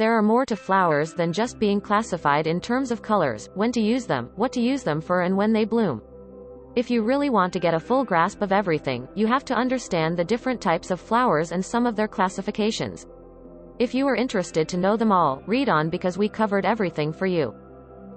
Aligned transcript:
There 0.00 0.16
are 0.16 0.22
more 0.22 0.46
to 0.46 0.56
flowers 0.56 1.12
than 1.12 1.30
just 1.30 1.58
being 1.58 1.78
classified 1.78 2.46
in 2.46 2.58
terms 2.58 2.90
of 2.90 3.02
colors, 3.02 3.50
when 3.52 3.70
to 3.72 3.82
use 3.82 4.06
them, 4.06 4.30
what 4.34 4.50
to 4.54 4.58
use 4.62 4.82
them 4.82 4.98
for 4.98 5.20
and 5.20 5.36
when 5.36 5.52
they 5.52 5.66
bloom. 5.66 6.00
If 6.74 6.90
you 6.90 7.02
really 7.02 7.28
want 7.28 7.52
to 7.52 7.60
get 7.60 7.74
a 7.74 7.78
full 7.78 8.02
grasp 8.02 8.40
of 8.40 8.50
everything, 8.50 9.06
you 9.14 9.26
have 9.26 9.44
to 9.44 9.54
understand 9.54 10.16
the 10.16 10.24
different 10.24 10.58
types 10.58 10.90
of 10.90 11.02
flowers 11.02 11.52
and 11.52 11.62
some 11.62 11.84
of 11.84 11.96
their 11.96 12.08
classifications. 12.08 13.06
If 13.78 13.94
you 13.94 14.06
are 14.08 14.16
interested 14.16 14.70
to 14.70 14.78
know 14.78 14.96
them 14.96 15.12
all, 15.12 15.42
read 15.46 15.68
on 15.68 15.90
because 15.90 16.16
we 16.16 16.30
covered 16.30 16.64
everything 16.64 17.12
for 17.12 17.26
you. 17.26 17.54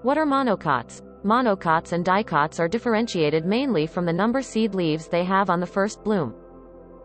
What 0.00 0.16
are 0.16 0.24
monocots? 0.24 1.02
Monocots 1.26 1.92
and 1.92 2.02
dicots 2.02 2.58
are 2.58 2.68
differentiated 2.68 3.44
mainly 3.44 3.86
from 3.86 4.06
the 4.06 4.14
number 4.14 4.40
seed 4.40 4.74
leaves 4.74 5.08
they 5.08 5.24
have 5.24 5.50
on 5.50 5.60
the 5.60 5.66
first 5.66 6.02
bloom. 6.02 6.34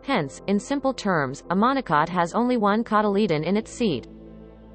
Hence, 0.00 0.40
in 0.46 0.58
simple 0.58 0.94
terms, 0.94 1.44
a 1.50 1.54
monocot 1.54 2.08
has 2.08 2.32
only 2.32 2.56
one 2.56 2.82
cotyledon 2.82 3.44
in 3.44 3.58
its 3.58 3.70
seed. 3.70 4.08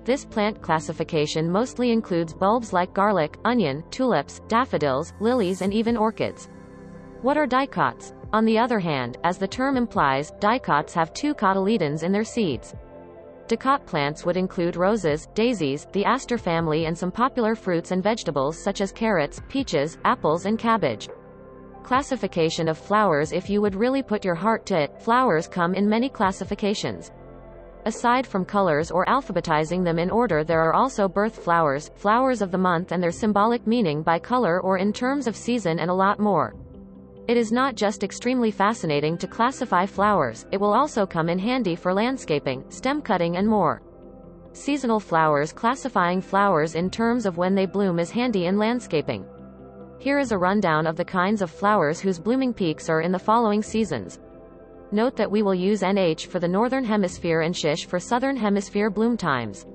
This 0.07 0.23
plant 0.23 0.61
classification 0.61 1.51
mostly 1.51 1.91
includes 1.91 2.33
bulbs 2.33 2.71
like 2.71 2.93
garlic, 2.93 3.37
onion, 3.43 3.83
tulips, 3.91 4.39
daffodils, 4.47 5.11
lilies 5.19 5.61
and 5.61 5.73
even 5.73 5.97
orchids. 5.97 6.47
What 7.23 7.35
are 7.35 7.45
dicots? 7.45 8.13
On 8.31 8.45
the 8.45 8.57
other 8.57 8.79
hand, 8.79 9.17
as 9.25 9.37
the 9.37 9.49
term 9.49 9.75
implies, 9.75 10.31
dicots 10.39 10.93
have 10.93 11.13
two 11.13 11.35
cotyledons 11.35 12.03
in 12.03 12.13
their 12.13 12.23
seeds. 12.23 12.73
Dicot 13.49 13.85
plants 13.85 14.23
would 14.23 14.37
include 14.37 14.77
roses, 14.77 15.27
daisies, 15.33 15.87
the 15.91 16.05
aster 16.05 16.37
family 16.37 16.85
and 16.85 16.97
some 16.97 17.11
popular 17.11 17.53
fruits 17.53 17.91
and 17.91 18.01
vegetables 18.01 18.57
such 18.57 18.79
as 18.79 18.93
carrots, 18.93 19.41
peaches, 19.49 19.97
apples 20.05 20.45
and 20.45 20.57
cabbage. 20.57 21.09
Classification 21.83 22.69
of 22.69 22.77
flowers 22.77 23.33
If 23.33 23.49
you 23.49 23.61
would 23.61 23.75
really 23.75 24.03
put 24.03 24.23
your 24.23 24.35
heart 24.35 24.65
to 24.67 24.79
it, 24.79 25.01
flowers 25.01 25.49
come 25.49 25.73
in 25.75 25.89
many 25.89 26.07
classifications. 26.07 27.11
Aside 27.87 28.27
from 28.27 28.43
colors 28.43 28.91
or 28.91 29.05
alphabetizing 29.05 29.81
them 29.81 29.97
in 29.97 30.11
order 30.11 30.43
there 30.43 30.59
are 30.59 30.73
also 30.73 31.07
birth 31.07 31.41
flowers, 31.41 31.89
flowers 31.95 32.41
of 32.41 32.51
the 32.51 32.57
month 32.57 32.91
and 32.91 33.01
their 33.01 33.13
symbolic 33.13 33.65
meaning 33.65 34.03
by 34.03 34.19
color 34.19 34.59
or 34.59 34.77
in 34.77 34.91
terms 34.91 35.25
of 35.25 35.37
season 35.37 35.79
and 35.79 35.89
a 35.89 35.93
lot 35.93 36.19
more. 36.19 36.53
It 37.29 37.37
is 37.37 37.53
not 37.53 37.75
just 37.75 38.03
extremely 38.03 38.51
fascinating 38.51 39.17
to 39.19 39.25
classify 39.25 39.85
flowers, 39.85 40.45
it 40.51 40.59
will 40.59 40.73
also 40.73 41.05
come 41.05 41.29
in 41.29 41.39
handy 41.39 41.77
for 41.77 41.93
landscaping, 41.93 42.69
stem 42.69 43.01
cutting 43.01 43.37
and 43.37 43.47
more. 43.47 43.81
Seasonal 44.51 44.99
flowers 44.99 45.53
Classifying 45.53 46.19
flowers 46.19 46.75
in 46.75 46.89
terms 46.89 47.25
of 47.25 47.37
when 47.37 47.55
they 47.55 47.65
bloom 47.65 47.99
is 47.99 48.11
handy 48.11 48.47
in 48.47 48.57
landscaping. 48.57 49.25
Here 49.97 50.19
is 50.19 50.33
a 50.33 50.37
rundown 50.37 50.87
of 50.87 50.97
the 50.97 51.05
kinds 51.05 51.41
of 51.41 51.49
flowers 51.49 52.01
whose 52.01 52.19
blooming 52.19 52.53
peaks 52.53 52.89
are 52.89 52.99
in 52.99 53.13
the 53.13 53.17
following 53.17 53.63
seasons. 53.63 54.19
Note 54.91 55.17
that 55.17 55.29
we 55.29 55.43
will 55.43 55.53
use 55.53 55.81
NH 55.81 56.27
for 56.27 56.39
the 56.39 56.47
Northern 56.47 56.85
Hemisphere 56.85 57.41
and 57.41 57.55
SHISH 57.55 57.87
for 57.87 57.99
Southern 57.99 58.37
Hemisphere 58.37 58.89
bloom 58.89 59.17
times. 59.17 59.65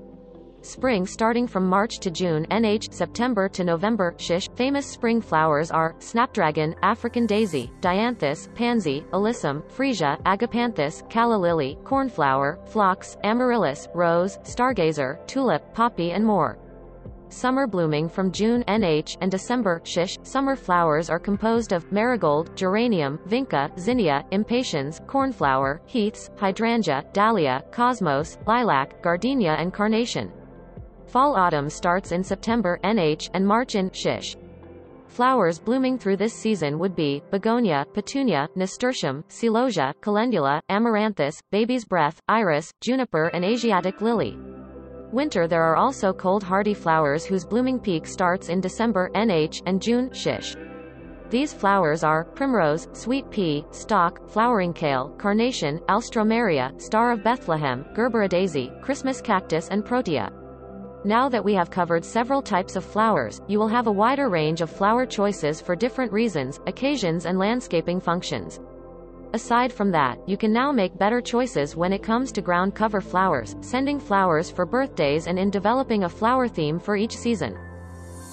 Spring 0.62 1.06
starting 1.06 1.46
from 1.46 1.66
March 1.66 1.98
to 1.98 2.10
June 2.10 2.46
NH 2.50 2.94
September 2.94 3.46
to 3.50 3.62
November 3.62 4.14
Shish 4.16 4.48
Famous 4.54 4.86
spring 4.86 5.20
flowers 5.20 5.70
are 5.70 5.94
snapdragon, 5.98 6.74
African 6.82 7.26
daisy, 7.26 7.70
dianthus, 7.80 8.48
pansy, 8.54 9.04
alyssum, 9.12 9.62
freesia, 9.70 10.18
agapanthus, 10.22 11.06
calla 11.10 11.36
lily, 11.36 11.76
cornflower, 11.84 12.58
phlox, 12.64 13.18
amaryllis, 13.22 13.88
rose, 13.94 14.38
stargazer, 14.44 15.18
tulip, 15.26 15.74
poppy 15.74 16.12
and 16.12 16.24
more. 16.24 16.56
Summer 17.32 17.66
blooming 17.66 18.10
from 18.10 18.30
June 18.30 18.62
NH 18.68 19.16
and 19.22 19.30
December 19.30 19.80
Shish. 19.84 20.18
Summer 20.22 20.54
flowers 20.54 21.08
are 21.08 21.18
composed 21.18 21.72
of 21.72 21.90
marigold, 21.90 22.54
geranium, 22.54 23.18
vinca, 23.26 23.76
zinnia, 23.78 24.22
impatiens, 24.32 25.00
cornflower, 25.06 25.80
heaths, 25.86 26.28
hydrangea, 26.36 27.02
dahlia, 27.14 27.64
cosmos, 27.70 28.36
lilac, 28.46 29.02
gardenia 29.02 29.54
and 29.54 29.72
carnation. 29.72 30.30
Fall-autumn 31.06 31.70
starts 31.70 32.12
in 32.12 32.22
September 32.22 32.78
NH 32.84 33.30
and 33.32 33.46
March 33.46 33.76
in 33.76 33.90
Shish. 33.92 34.36
Flowers 35.08 35.58
blooming 35.58 35.96
through 35.96 36.18
this 36.18 36.34
season 36.34 36.78
would 36.78 36.94
be 36.94 37.22
begonia, 37.30 37.86
petunia, 37.94 38.46
nasturtium, 38.56 39.24
celosia, 39.30 39.94
calendula, 40.02 40.60
amaranthus, 40.68 41.40
baby's 41.50 41.86
breath, 41.86 42.20
iris, 42.28 42.70
juniper 42.82 43.28
and 43.28 43.42
Asiatic 43.42 44.02
lily. 44.02 44.38
Winter 45.12 45.46
There 45.46 45.62
are 45.62 45.76
also 45.76 46.10
cold 46.10 46.42
hardy 46.42 46.72
flowers 46.72 47.26
whose 47.26 47.44
blooming 47.44 47.78
peak 47.78 48.06
starts 48.06 48.48
in 48.48 48.62
December 48.62 49.10
NH 49.14 49.60
and 49.66 49.80
June 49.80 50.10
Shish. 50.14 50.56
These 51.28 51.52
flowers 51.52 52.02
are 52.02 52.24
primrose, 52.24 52.88
sweet 52.94 53.30
pea, 53.30 53.66
stock, 53.72 54.26
flowering 54.30 54.72
kale, 54.72 55.10
carnation, 55.18 55.80
alstroemeria, 55.90 56.80
star 56.80 57.12
of 57.12 57.22
Bethlehem, 57.22 57.84
gerbera 57.92 58.26
daisy, 58.26 58.72
Christmas 58.80 59.20
cactus 59.20 59.68
and 59.68 59.84
protea. 59.84 60.32
Now 61.04 61.28
that 61.28 61.44
we 61.44 61.52
have 61.52 61.70
covered 61.70 62.06
several 62.06 62.40
types 62.40 62.74
of 62.74 62.84
flowers, 62.84 63.42
you 63.48 63.58
will 63.58 63.68
have 63.68 63.88
a 63.88 63.92
wider 63.92 64.30
range 64.30 64.62
of 64.62 64.70
flower 64.70 65.04
choices 65.04 65.60
for 65.60 65.76
different 65.76 66.10
reasons, 66.10 66.58
occasions 66.66 67.26
and 67.26 67.38
landscaping 67.38 68.00
functions. 68.00 68.60
Aside 69.34 69.72
from 69.72 69.90
that, 69.92 70.18
you 70.28 70.36
can 70.36 70.52
now 70.52 70.70
make 70.70 70.98
better 70.98 71.22
choices 71.22 71.74
when 71.74 71.90
it 71.92 72.02
comes 72.02 72.32
to 72.32 72.42
ground 72.42 72.74
cover 72.74 73.00
flowers, 73.00 73.56
sending 73.62 73.98
flowers 73.98 74.50
for 74.50 74.66
birthdays 74.66 75.26
and 75.26 75.38
in 75.38 75.48
developing 75.48 76.04
a 76.04 76.08
flower 76.08 76.46
theme 76.46 76.78
for 76.78 76.96
each 76.96 77.16
season. 77.16 77.56